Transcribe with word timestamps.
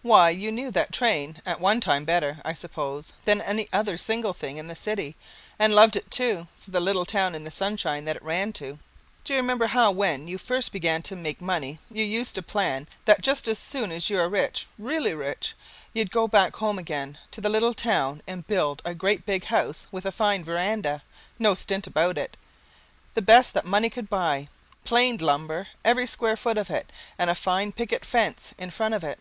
Why, 0.00 0.30
you 0.30 0.52
knew 0.52 0.70
that 0.70 0.92
train 0.92 1.42
at 1.44 1.58
one 1.60 1.80
time 1.80 2.04
better, 2.04 2.40
I 2.44 2.54
suppose, 2.54 3.12
than 3.26 3.42
any 3.42 3.68
other 3.72 3.98
single 3.98 4.32
thing 4.32 4.56
in 4.56 4.68
the 4.68 4.76
city, 4.76 5.16
and 5.58 5.74
loved 5.74 5.96
it 5.96 6.10
too 6.12 6.46
for 6.60 6.70
the 6.70 6.80
little 6.80 7.04
town 7.04 7.34
in 7.34 7.42
the 7.42 7.50
sunshine 7.50 8.04
that 8.06 8.14
it 8.16 8.22
ran 8.22 8.52
to. 8.54 8.78
Do 9.24 9.32
you 9.34 9.40
remember 9.40 9.66
how 9.66 9.90
when 9.90 10.28
you 10.28 10.38
first 10.38 10.70
began 10.70 11.02
to 11.02 11.16
make 11.16 11.40
money 11.42 11.80
you 11.90 12.04
used 12.04 12.36
to 12.36 12.42
plan 12.42 12.86
that 13.04 13.20
just 13.20 13.48
as 13.48 13.58
soon 13.58 13.90
as 13.92 14.08
you 14.08 14.16
were 14.16 14.28
rich, 14.28 14.68
really 14.78 15.12
rich, 15.12 15.54
you'd 15.92 16.12
go 16.12 16.26
back 16.28 16.56
home 16.56 16.78
again 16.78 17.18
to 17.32 17.40
the 17.40 17.50
little 17.50 17.74
town 17.74 18.22
and 18.28 18.46
build 18.46 18.80
a 18.84 18.94
great 18.94 19.26
big 19.26 19.46
house 19.46 19.88
with 19.90 20.06
a 20.06 20.12
fine 20.12 20.44
verandah, 20.44 21.02
no 21.38 21.52
stint 21.54 21.86
about 21.86 22.16
it, 22.16 22.36
the 23.14 23.20
best 23.22 23.52
that 23.52 23.66
money 23.66 23.90
could 23.90 24.08
buy, 24.08 24.48
planed 24.84 25.20
lumber, 25.20 25.66
every 25.84 26.06
square 26.06 26.36
foot 26.36 26.56
of 26.56 26.70
it, 26.70 26.90
and 27.18 27.28
a 27.28 27.34
fine 27.34 27.72
picket 27.72 28.04
fence 28.06 28.54
in 28.56 28.70
front 28.70 28.94
of 28.94 29.02
it. 29.04 29.18